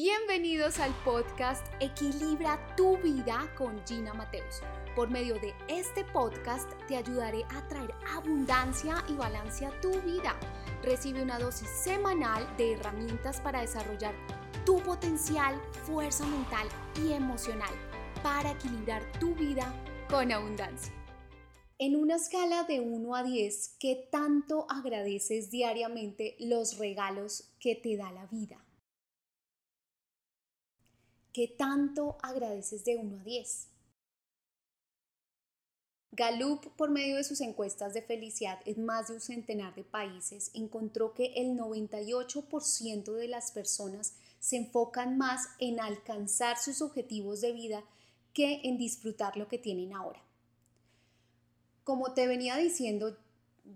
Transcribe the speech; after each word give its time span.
Bienvenidos 0.00 0.78
al 0.78 0.94
podcast 1.04 1.66
Equilibra 1.80 2.56
tu 2.76 2.98
vida 2.98 3.52
con 3.58 3.84
Gina 3.84 4.14
Mateus. 4.14 4.60
Por 4.94 5.10
medio 5.10 5.34
de 5.40 5.52
este 5.66 6.04
podcast 6.04 6.70
te 6.86 6.96
ayudaré 6.96 7.42
a 7.50 7.66
traer 7.66 7.92
abundancia 8.14 9.04
y 9.08 9.14
balance 9.14 9.66
a 9.66 9.80
tu 9.80 9.90
vida. 10.02 10.38
Recibe 10.84 11.20
una 11.20 11.40
dosis 11.40 11.68
semanal 11.68 12.46
de 12.56 12.74
herramientas 12.74 13.40
para 13.40 13.62
desarrollar 13.62 14.14
tu 14.64 14.78
potencial, 14.84 15.60
fuerza 15.82 16.24
mental 16.26 16.68
y 17.04 17.14
emocional 17.14 17.74
para 18.22 18.52
equilibrar 18.52 19.02
tu 19.18 19.34
vida 19.34 19.74
con 20.08 20.30
abundancia. 20.30 20.94
En 21.80 21.96
una 21.96 22.14
escala 22.14 22.62
de 22.62 22.78
1 22.78 23.16
a 23.16 23.24
10, 23.24 23.74
¿qué 23.80 24.08
tanto 24.12 24.64
agradeces 24.70 25.50
diariamente 25.50 26.36
los 26.38 26.78
regalos 26.78 27.50
que 27.58 27.74
te 27.74 27.96
da 27.96 28.12
la 28.12 28.26
vida? 28.26 28.64
¿Qué 31.32 31.46
tanto 31.46 32.16
agradeces 32.22 32.84
de 32.84 32.96
1 32.96 33.20
a 33.20 33.24
10? 33.24 33.68
Gallup, 36.12 36.74
por 36.74 36.90
medio 36.90 37.16
de 37.16 37.22
sus 37.22 37.40
encuestas 37.40 37.94
de 37.94 38.02
felicidad 38.02 38.58
en 38.64 38.84
más 38.84 39.08
de 39.08 39.14
un 39.14 39.20
centenar 39.20 39.74
de 39.74 39.84
países, 39.84 40.50
encontró 40.54 41.14
que 41.14 41.26
el 41.36 41.56
98% 41.56 43.12
de 43.12 43.28
las 43.28 43.52
personas 43.52 44.14
se 44.40 44.56
enfocan 44.56 45.16
más 45.16 45.48
en 45.60 45.78
alcanzar 45.78 46.58
sus 46.58 46.82
objetivos 46.82 47.40
de 47.40 47.52
vida 47.52 47.84
que 48.32 48.62
en 48.64 48.78
disfrutar 48.78 49.36
lo 49.36 49.48
que 49.48 49.58
tienen 49.58 49.92
ahora. 49.92 50.22
Como 51.84 52.14
te 52.14 52.26
venía 52.26 52.56
diciendo, 52.56 53.16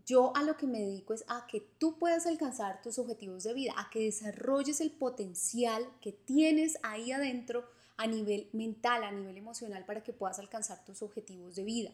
yo 0.06 0.32
a 0.37 0.42
lo 0.42 0.56
que 0.56 0.66
me 0.66 0.80
dedico 0.80 1.14
es 1.14 1.24
a 1.28 1.46
que 1.46 1.60
tú 1.60 1.98
puedas 1.98 2.27
alcanzar 2.27 2.83
tus 2.83 2.98
objetivos 2.98 3.45
de 3.45 3.55
vida, 3.55 3.74
a 3.77 3.91
que 3.91 4.05
desarrolles 4.05 4.80
el 4.80 4.91
potencial 4.91 5.87
que 6.00 6.12
tienes 6.12 6.78
ahí 6.83 7.12
adentro 7.12 7.64
a 7.97 8.06
nivel 8.06 8.48
mental, 8.52 9.05
a 9.05 9.12
nivel 9.12 9.36
emocional, 9.36 9.84
para 9.84 10.02
que 10.02 10.12
puedas 10.12 10.39
alcanzar 10.39 10.84
tus 10.84 11.02
objetivos 11.02 11.55
de 11.55 11.64
vida. 11.64 11.91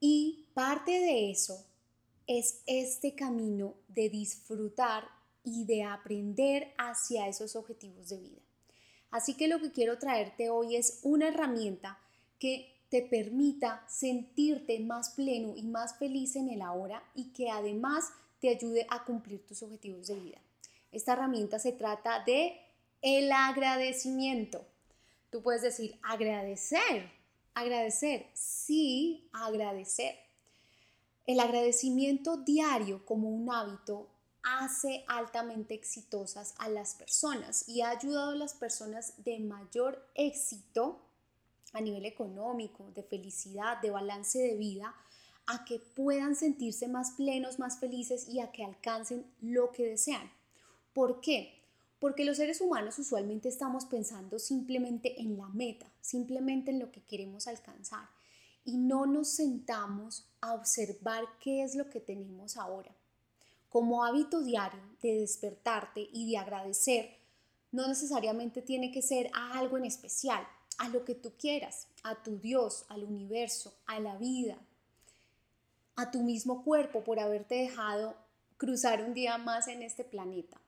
Y 0.00 0.46
parte 0.54 0.92
de 0.92 1.30
eso 1.30 1.64
es 2.26 2.62
este 2.66 3.14
camino 3.14 3.74
de 3.88 4.08
disfrutar 4.08 5.08
y 5.44 5.64
de 5.64 5.84
aprender 5.84 6.72
hacia 6.78 7.28
esos 7.28 7.56
objetivos 7.56 8.08
de 8.08 8.18
vida. 8.18 8.42
Así 9.10 9.34
que 9.34 9.48
lo 9.48 9.60
que 9.60 9.72
quiero 9.72 9.98
traerte 9.98 10.50
hoy 10.50 10.76
es 10.76 11.00
una 11.02 11.28
herramienta 11.28 11.98
que 12.38 12.71
te 12.92 13.00
permita 13.00 13.82
sentirte 13.88 14.78
más 14.78 15.08
pleno 15.08 15.54
y 15.56 15.62
más 15.62 15.96
feliz 15.96 16.36
en 16.36 16.50
el 16.50 16.60
ahora 16.60 17.02
y 17.14 17.32
que 17.32 17.48
además 17.48 18.12
te 18.38 18.50
ayude 18.50 18.86
a 18.90 19.02
cumplir 19.06 19.46
tus 19.46 19.62
objetivos 19.62 20.08
de 20.08 20.16
vida. 20.16 20.38
Esta 20.90 21.14
herramienta 21.14 21.58
se 21.58 21.72
trata 21.72 22.22
de 22.26 22.60
el 23.00 23.32
agradecimiento. 23.32 24.66
Tú 25.30 25.40
puedes 25.40 25.62
decir 25.62 25.98
agradecer, 26.02 27.10
agradecer, 27.54 28.26
sí, 28.34 29.26
agradecer. 29.32 30.14
El 31.24 31.40
agradecimiento 31.40 32.36
diario 32.36 33.06
como 33.06 33.30
un 33.30 33.50
hábito 33.50 34.06
hace 34.42 35.02
altamente 35.08 35.72
exitosas 35.72 36.54
a 36.58 36.68
las 36.68 36.94
personas 36.94 37.66
y 37.66 37.80
ha 37.80 37.88
ayudado 37.88 38.32
a 38.32 38.36
las 38.36 38.52
personas 38.52 39.14
de 39.24 39.38
mayor 39.38 40.06
éxito 40.14 41.00
a 41.72 41.80
nivel 41.80 42.04
económico, 42.04 42.90
de 42.94 43.02
felicidad, 43.02 43.80
de 43.80 43.90
balance 43.90 44.38
de 44.38 44.56
vida, 44.56 44.94
a 45.46 45.64
que 45.64 45.78
puedan 45.78 46.36
sentirse 46.36 46.88
más 46.88 47.12
plenos, 47.12 47.58
más 47.58 47.78
felices 47.78 48.28
y 48.28 48.40
a 48.40 48.52
que 48.52 48.64
alcancen 48.64 49.26
lo 49.40 49.72
que 49.72 49.86
desean. 49.86 50.30
¿Por 50.92 51.20
qué? 51.20 51.58
Porque 51.98 52.24
los 52.24 52.36
seres 52.36 52.60
humanos 52.60 52.98
usualmente 52.98 53.48
estamos 53.48 53.84
pensando 53.84 54.38
simplemente 54.38 55.20
en 55.20 55.36
la 55.36 55.48
meta, 55.48 55.86
simplemente 56.00 56.70
en 56.70 56.78
lo 56.78 56.90
que 56.90 57.02
queremos 57.02 57.46
alcanzar 57.46 58.08
y 58.64 58.76
no 58.76 59.06
nos 59.06 59.28
sentamos 59.28 60.24
a 60.40 60.54
observar 60.54 61.24
qué 61.40 61.62
es 61.62 61.74
lo 61.74 61.88
que 61.88 62.00
tenemos 62.00 62.56
ahora. 62.56 62.94
Como 63.68 64.04
hábito 64.04 64.42
diario 64.42 64.80
de 65.00 65.20
despertarte 65.20 66.08
y 66.12 66.30
de 66.30 66.38
agradecer, 66.38 67.16
no 67.70 67.88
necesariamente 67.88 68.62
tiene 68.62 68.92
que 68.92 69.02
ser 69.02 69.30
algo 69.32 69.78
en 69.78 69.86
especial, 69.86 70.46
a 70.82 70.88
lo 70.88 71.04
que 71.04 71.14
tú 71.14 71.30
quieras, 71.38 71.86
a 72.02 72.24
tu 72.24 72.38
Dios, 72.38 72.86
al 72.88 73.04
universo, 73.04 73.72
a 73.86 74.00
la 74.00 74.16
vida, 74.16 74.58
a 75.94 76.10
tu 76.10 76.22
mismo 76.22 76.64
cuerpo 76.64 77.04
por 77.04 77.20
haberte 77.20 77.54
dejado 77.54 78.16
cruzar 78.56 79.00
un 79.04 79.14
día 79.14 79.38
más 79.38 79.68
en 79.68 79.82
este 79.82 80.02
planeta. 80.02 80.60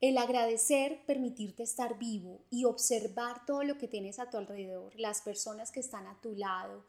El 0.00 0.18
agradecer, 0.18 1.06
permitirte 1.06 1.62
estar 1.62 1.96
vivo 1.96 2.40
y 2.50 2.64
observar 2.64 3.46
todo 3.46 3.62
lo 3.62 3.78
que 3.78 3.86
tienes 3.86 4.18
a 4.18 4.30
tu 4.30 4.36
alrededor, 4.36 4.98
las 4.98 5.22
personas 5.22 5.70
que 5.70 5.78
están 5.78 6.08
a 6.08 6.20
tu 6.20 6.34
lado, 6.34 6.82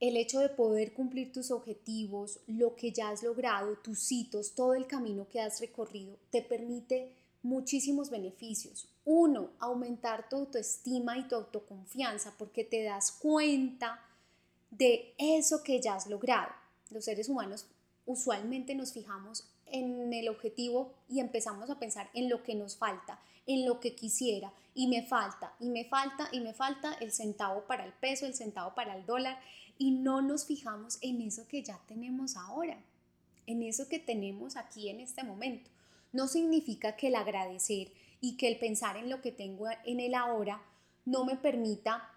el 0.00 0.16
hecho 0.16 0.40
de 0.40 0.48
poder 0.48 0.94
cumplir 0.94 1.30
tus 1.30 1.50
objetivos, 1.50 2.40
lo 2.46 2.74
que 2.74 2.90
ya 2.90 3.10
has 3.10 3.22
logrado, 3.22 3.76
tus 3.76 4.10
hitos, 4.10 4.54
todo 4.54 4.72
el 4.72 4.86
camino 4.86 5.28
que 5.28 5.42
has 5.42 5.60
recorrido, 5.60 6.16
te 6.30 6.40
permite 6.40 7.12
muchísimos 7.42 8.10
beneficios. 8.10 8.88
Uno, 9.04 9.50
aumentar 9.58 10.28
tu 10.28 10.36
autoestima 10.36 11.18
y 11.18 11.26
tu 11.28 11.34
autoconfianza 11.34 12.34
porque 12.38 12.64
te 12.64 12.82
das 12.82 13.12
cuenta 13.12 14.00
de 14.70 15.14
eso 15.18 15.62
que 15.62 15.80
ya 15.80 15.94
has 15.94 16.06
logrado. 16.06 16.52
Los 16.90 17.04
seres 17.04 17.28
humanos 17.28 17.66
usualmente 18.06 18.74
nos 18.74 18.92
fijamos 18.92 19.48
en 19.66 20.12
el 20.12 20.28
objetivo 20.28 20.92
y 21.08 21.20
empezamos 21.20 21.70
a 21.70 21.78
pensar 21.78 22.10
en 22.14 22.28
lo 22.28 22.42
que 22.42 22.54
nos 22.54 22.76
falta, 22.76 23.20
en 23.46 23.64
lo 23.64 23.80
que 23.80 23.94
quisiera 23.94 24.52
y 24.74 24.88
me 24.88 25.02
falta 25.02 25.54
y 25.60 25.68
me 25.68 25.84
falta 25.84 26.28
y 26.32 26.40
me 26.40 26.54
falta 26.54 26.94
el 26.94 27.12
centavo 27.12 27.64
para 27.64 27.84
el 27.84 27.92
peso, 27.92 28.26
el 28.26 28.34
centavo 28.34 28.74
para 28.74 28.96
el 28.96 29.06
dólar 29.06 29.40
y 29.78 29.92
no 29.92 30.22
nos 30.22 30.44
fijamos 30.44 30.98
en 31.00 31.22
eso 31.22 31.46
que 31.48 31.62
ya 31.62 31.80
tenemos 31.86 32.36
ahora, 32.36 32.78
en 33.46 33.62
eso 33.62 33.88
que 33.88 33.98
tenemos 33.98 34.56
aquí 34.56 34.88
en 34.88 35.00
este 35.00 35.22
momento. 35.22 35.70
No 36.12 36.28
significa 36.28 36.96
que 36.96 37.08
el 37.08 37.14
agradecer 37.14 37.92
y 38.20 38.36
que 38.36 38.48
el 38.48 38.58
pensar 38.58 38.96
en 38.96 39.08
lo 39.08 39.20
que 39.20 39.32
tengo 39.32 39.66
en 39.84 40.00
el 40.00 40.14
ahora 40.14 40.62
no 41.04 41.24
me 41.24 41.36
permita 41.36 42.10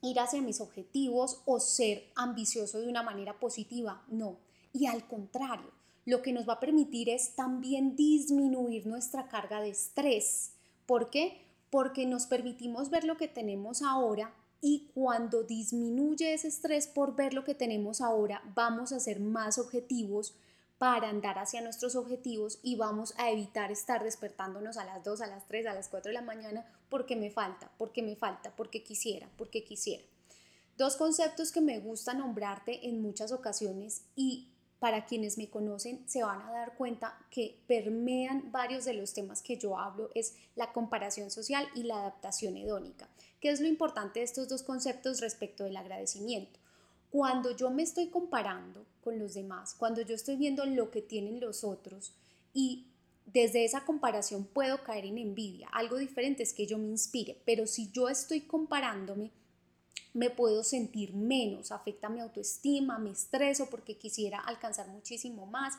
ir 0.00 0.18
hacia 0.18 0.42
mis 0.42 0.60
objetivos 0.60 1.42
o 1.44 1.60
ser 1.60 2.10
ambicioso 2.16 2.80
de 2.80 2.88
una 2.88 3.02
manera 3.02 3.38
positiva, 3.38 4.02
no. 4.08 4.38
Y 4.72 4.86
al 4.86 5.06
contrario, 5.06 5.70
lo 6.04 6.22
que 6.22 6.32
nos 6.32 6.48
va 6.48 6.54
a 6.54 6.60
permitir 6.60 7.08
es 7.08 7.36
también 7.36 7.94
disminuir 7.94 8.86
nuestra 8.86 9.28
carga 9.28 9.60
de 9.60 9.70
estrés. 9.70 10.52
¿Por 10.86 11.10
qué? 11.10 11.42
Porque 11.70 12.06
nos 12.06 12.26
permitimos 12.26 12.90
ver 12.90 13.04
lo 13.04 13.16
que 13.16 13.28
tenemos 13.28 13.82
ahora 13.82 14.34
y 14.60 14.90
cuando 14.94 15.42
disminuye 15.42 16.34
ese 16.34 16.48
estrés 16.48 16.86
por 16.86 17.14
ver 17.14 17.34
lo 17.34 17.44
que 17.44 17.54
tenemos 17.54 18.00
ahora, 18.00 18.42
vamos 18.54 18.92
a 18.92 19.00
ser 19.00 19.20
más 19.20 19.58
objetivos, 19.58 20.34
para 20.82 21.10
andar 21.10 21.38
hacia 21.38 21.60
nuestros 21.60 21.94
objetivos 21.94 22.58
y 22.60 22.74
vamos 22.74 23.14
a 23.16 23.30
evitar 23.30 23.70
estar 23.70 24.02
despertándonos 24.02 24.76
a 24.76 24.84
las 24.84 25.04
2, 25.04 25.20
a 25.20 25.28
las 25.28 25.46
3, 25.46 25.68
a 25.68 25.74
las 25.74 25.88
4 25.88 26.08
de 26.08 26.14
la 26.14 26.22
mañana 26.22 26.66
porque 26.88 27.14
me 27.14 27.30
falta, 27.30 27.70
porque 27.78 28.02
me 28.02 28.16
falta, 28.16 28.52
porque 28.56 28.82
quisiera, 28.82 29.30
porque 29.38 29.62
quisiera. 29.62 30.02
Dos 30.76 30.96
conceptos 30.96 31.52
que 31.52 31.60
me 31.60 31.78
gusta 31.78 32.14
nombrarte 32.14 32.88
en 32.88 33.00
muchas 33.00 33.30
ocasiones 33.30 34.06
y 34.16 34.48
para 34.80 35.06
quienes 35.06 35.38
me 35.38 35.48
conocen 35.48 36.02
se 36.08 36.24
van 36.24 36.42
a 36.42 36.50
dar 36.50 36.76
cuenta 36.76 37.16
que 37.30 37.60
permean 37.68 38.50
varios 38.50 38.84
de 38.84 38.94
los 38.94 39.14
temas 39.14 39.40
que 39.40 39.58
yo 39.58 39.78
hablo 39.78 40.10
es 40.16 40.34
la 40.56 40.72
comparación 40.72 41.30
social 41.30 41.68
y 41.76 41.84
la 41.84 42.00
adaptación 42.00 42.56
hedónica. 42.56 43.08
¿Qué 43.40 43.50
es 43.50 43.60
lo 43.60 43.68
importante 43.68 44.18
de 44.18 44.24
estos 44.24 44.48
dos 44.48 44.64
conceptos 44.64 45.20
respecto 45.20 45.62
del 45.62 45.76
agradecimiento? 45.76 46.58
Cuando 47.12 47.54
yo 47.54 47.70
me 47.70 47.82
estoy 47.82 48.06
comparando 48.06 48.86
con 49.04 49.18
los 49.18 49.34
demás, 49.34 49.74
cuando 49.78 50.00
yo 50.00 50.14
estoy 50.14 50.36
viendo 50.36 50.64
lo 50.64 50.90
que 50.90 51.02
tienen 51.02 51.40
los 51.40 51.62
otros 51.62 52.14
y 52.54 52.86
desde 53.26 53.66
esa 53.66 53.84
comparación 53.84 54.46
puedo 54.46 54.82
caer 54.82 55.04
en 55.04 55.18
envidia. 55.18 55.68
Algo 55.72 55.98
diferente 55.98 56.42
es 56.42 56.54
que 56.54 56.66
yo 56.66 56.78
me 56.78 56.88
inspire, 56.88 57.36
pero 57.44 57.66
si 57.66 57.90
yo 57.92 58.08
estoy 58.08 58.40
comparándome, 58.40 59.30
me 60.14 60.30
puedo 60.30 60.64
sentir 60.64 61.12
menos, 61.12 61.70
afecta 61.70 62.08
mi 62.08 62.20
autoestima, 62.20 62.96
me 62.96 63.10
estreso 63.10 63.68
porque 63.68 63.98
quisiera 63.98 64.40
alcanzar 64.40 64.88
muchísimo 64.88 65.44
más. 65.44 65.74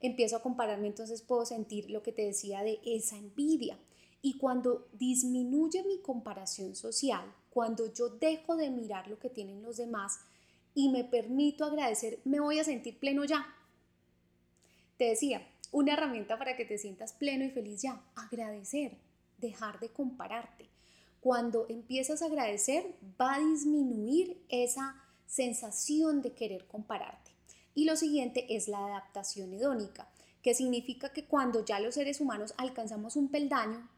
Empiezo 0.00 0.36
a 0.36 0.42
compararme, 0.42 0.88
entonces 0.88 1.20
puedo 1.20 1.44
sentir 1.44 1.90
lo 1.90 2.02
que 2.02 2.12
te 2.12 2.24
decía 2.24 2.62
de 2.62 2.80
esa 2.86 3.18
envidia. 3.18 3.78
Y 4.22 4.38
cuando 4.38 4.88
disminuye 4.94 5.84
mi 5.84 5.98
comparación 5.98 6.74
social, 6.76 7.30
cuando 7.50 7.92
yo 7.92 8.08
dejo 8.08 8.56
de 8.56 8.70
mirar 8.70 9.08
lo 9.08 9.18
que 9.18 9.28
tienen 9.28 9.62
los 9.62 9.76
demás, 9.76 10.20
y 10.74 10.88
me 10.88 11.04
permito 11.04 11.64
agradecer, 11.64 12.20
me 12.24 12.40
voy 12.40 12.58
a 12.58 12.64
sentir 12.64 12.98
pleno 12.98 13.24
ya. 13.24 13.46
Te 14.96 15.04
decía, 15.04 15.46
una 15.70 15.94
herramienta 15.94 16.38
para 16.38 16.56
que 16.56 16.64
te 16.64 16.78
sientas 16.78 17.12
pleno 17.12 17.44
y 17.44 17.50
feliz 17.50 17.82
ya, 17.82 18.02
agradecer, 18.14 18.96
dejar 19.38 19.80
de 19.80 19.88
compararte. 19.88 20.68
Cuando 21.20 21.66
empiezas 21.68 22.22
a 22.22 22.26
agradecer, 22.26 22.94
va 23.20 23.34
a 23.34 23.40
disminuir 23.40 24.44
esa 24.48 24.96
sensación 25.26 26.20
de 26.20 26.32
querer 26.32 26.66
compararte. 26.66 27.30
Y 27.74 27.84
lo 27.84 27.96
siguiente 27.96 28.54
es 28.54 28.68
la 28.68 28.84
adaptación 28.84 29.52
hedónica, 29.54 30.08
que 30.42 30.54
significa 30.54 31.12
que 31.12 31.24
cuando 31.24 31.64
ya 31.64 31.80
los 31.80 31.94
seres 31.94 32.20
humanos 32.20 32.54
alcanzamos 32.58 33.16
un 33.16 33.28
peldaño, 33.28 33.88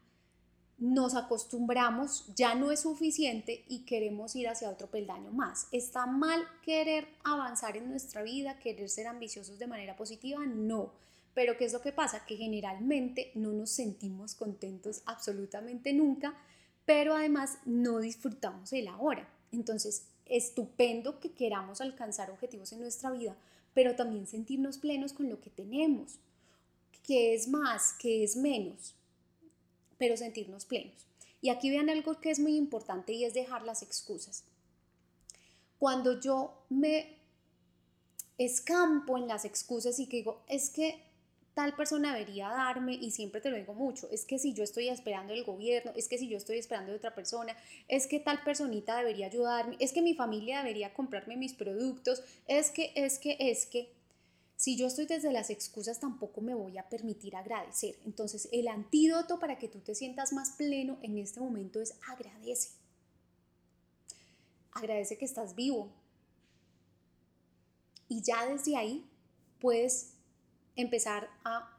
nos 0.77 1.15
acostumbramos, 1.15 2.25
ya 2.35 2.53
no 2.53 2.71
es 2.71 2.81
suficiente 2.81 3.63
y 3.67 3.85
queremos 3.85 4.35
ir 4.35 4.49
hacia 4.49 4.69
otro 4.69 4.87
peldaño 4.87 5.31
más. 5.31 5.67
¿Está 5.71 6.05
mal 6.05 6.43
querer 6.63 7.07
avanzar 7.23 7.77
en 7.77 7.89
nuestra 7.89 8.23
vida, 8.23 8.59
querer 8.59 8.89
ser 8.89 9.07
ambiciosos 9.07 9.57
de 9.57 9.67
manera 9.67 9.95
positiva? 9.95 10.45
No. 10.45 10.91
Pero 11.33 11.57
¿qué 11.57 11.65
es 11.65 11.73
lo 11.73 11.81
que 11.81 11.91
pasa? 11.91 12.25
Que 12.25 12.37
generalmente 12.37 13.31
no 13.35 13.51
nos 13.51 13.71
sentimos 13.71 14.35
contentos 14.35 15.01
absolutamente 15.05 15.93
nunca, 15.93 16.35
pero 16.85 17.15
además 17.15 17.57
no 17.65 17.99
disfrutamos 17.99 18.71
el 18.73 18.87
ahora. 18.87 19.29
Entonces, 19.51 20.07
estupendo 20.25 21.19
que 21.19 21.31
queramos 21.31 21.81
alcanzar 21.81 22.31
objetivos 22.31 22.71
en 22.73 22.81
nuestra 22.81 23.11
vida, 23.11 23.35
pero 23.73 23.95
también 23.95 24.27
sentirnos 24.27 24.77
plenos 24.77 25.13
con 25.13 25.29
lo 25.29 25.39
que 25.39 25.49
tenemos. 25.49 26.19
¿Qué 27.03 27.33
es 27.33 27.47
más? 27.47 27.93
¿Qué 27.99 28.23
es 28.23 28.35
menos? 28.35 28.95
Pero 29.97 30.17
sentirnos 30.17 30.65
plenos. 30.65 31.07
Y 31.41 31.49
aquí 31.49 31.69
vean 31.69 31.89
algo 31.89 32.19
que 32.19 32.31
es 32.31 32.39
muy 32.39 32.55
importante 32.55 33.13
y 33.13 33.23
es 33.23 33.33
dejar 33.33 33.63
las 33.63 33.81
excusas. 33.81 34.43
Cuando 35.77 36.19
yo 36.19 36.65
me 36.69 37.17
escampo 38.37 39.17
en 39.17 39.27
las 39.27 39.45
excusas 39.45 39.99
y 39.99 40.07
que 40.07 40.17
digo, 40.17 40.43
es 40.47 40.69
que 40.69 41.05
tal 41.55 41.73
persona 41.73 42.13
debería 42.13 42.49
darme, 42.49 42.93
y 42.93 43.11
siempre 43.11 43.39
te 43.39 43.49
lo 43.49 43.55
digo 43.55 43.73
mucho, 43.73 44.09
es 44.11 44.25
que 44.25 44.37
si 44.37 44.53
yo 44.53 44.63
estoy 44.63 44.89
esperando 44.89 45.33
el 45.33 45.45
gobierno, 45.45 45.93
es 45.95 46.09
que 46.09 46.17
si 46.17 46.27
yo 46.27 46.37
estoy 46.37 46.57
esperando 46.57 46.91
de 46.91 46.97
otra 46.97 47.15
persona, 47.15 47.55
es 47.87 48.07
que 48.07 48.19
tal 48.19 48.43
personita 48.43 48.97
debería 48.97 49.27
ayudarme, 49.27 49.77
es 49.79 49.93
que 49.93 50.01
mi 50.01 50.15
familia 50.15 50.59
debería 50.59 50.93
comprarme 50.93 51.37
mis 51.37 51.53
productos, 51.53 52.21
es 52.47 52.71
que, 52.71 52.91
es 52.95 53.19
que, 53.19 53.37
es 53.39 53.65
que, 53.65 53.89
si 54.55 54.77
yo 54.77 54.87
estoy 54.87 55.05
desde 55.05 55.33
las 55.33 55.49
excusas, 55.49 55.99
tampoco 55.99 56.41
me 56.41 56.55
voy 56.55 56.77
a 56.77 56.87
permitir 56.87 57.35
agradecer. 57.35 57.97
Entonces, 58.05 58.47
el 58.51 58.67
antídoto 58.67 59.39
para 59.39 59.57
que 59.57 59.67
tú 59.67 59.79
te 59.79 59.95
sientas 59.95 60.31
más 60.31 60.51
pleno 60.51 60.97
en 61.01 61.17
este 61.17 61.41
momento 61.41 61.81
es 61.81 61.95
agradece. 62.07 62.69
Agradece 64.71 65.17
que 65.17 65.25
estás 65.25 65.55
vivo. 65.55 65.91
Y 68.07 68.21
ya 68.21 68.45
desde 68.45 68.77
ahí 68.77 69.09
puedes 69.59 70.13
empezar 70.75 71.29
a 71.43 71.71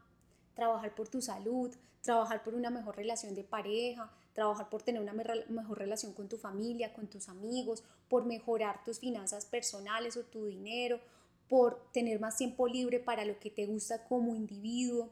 trabajar 0.54 0.94
por 0.94 1.08
tu 1.08 1.22
salud, 1.22 1.74
trabajar 2.02 2.42
por 2.42 2.54
una 2.54 2.70
mejor 2.70 2.96
relación 2.96 3.34
de 3.34 3.44
pareja, 3.44 4.10
trabajar 4.34 4.68
por 4.68 4.82
tener 4.82 5.00
una 5.00 5.14
mejor 5.14 5.78
relación 5.78 6.12
con 6.12 6.28
tu 6.28 6.36
familia, 6.36 6.92
con 6.92 7.06
tus 7.06 7.28
amigos, 7.28 7.82
por 8.08 8.26
mejorar 8.26 8.84
tus 8.84 8.98
finanzas 8.98 9.46
personales 9.46 10.16
o 10.16 10.24
tu 10.24 10.46
dinero, 10.46 11.00
por 11.48 11.90
tener 11.92 12.20
más 12.20 12.36
tiempo 12.36 12.66
libre 12.66 13.00
para 13.00 13.24
lo 13.24 13.38
que 13.38 13.50
te 13.50 13.66
gusta 13.66 14.04
como 14.04 14.34
individuo. 14.34 15.10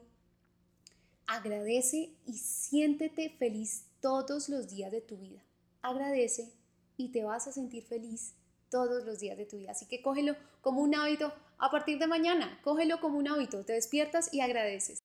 Agradece 1.27 2.13
y 2.25 2.33
siéntete 2.37 3.29
feliz 3.29 3.85
todos 4.01 4.49
los 4.49 4.67
días 4.67 4.91
de 4.91 5.01
tu 5.01 5.17
vida. 5.17 5.41
Agradece 5.81 6.51
y 6.97 7.09
te 7.09 7.23
vas 7.23 7.47
a 7.47 7.51
sentir 7.51 7.83
feliz 7.83 8.33
todos 8.69 9.05
los 9.05 9.19
días 9.19 9.37
de 9.37 9.45
tu 9.45 9.57
vida. 9.57 9.71
Así 9.71 9.85
que 9.85 10.01
cógelo 10.01 10.35
como 10.61 10.81
un 10.81 10.95
hábito 10.95 11.33
a 11.57 11.71
partir 11.71 11.99
de 11.99 12.07
mañana. 12.07 12.59
Cógelo 12.63 12.99
como 12.99 13.17
un 13.17 13.27
hábito. 13.27 13.63
Te 13.63 13.73
despiertas 13.73 14.33
y 14.33 14.41
agradeces. 14.41 15.04